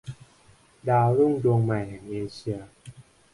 [0.89, 2.59] ดาวรุ่งดวงใหม่แห่งเอเชีย